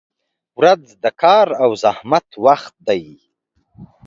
•ورځ 0.59 0.83
د 1.03 1.05
کار 1.21 1.47
او 1.63 1.71
زحمت 1.83 2.27
وخت 2.45 2.73
دی. 2.87 3.03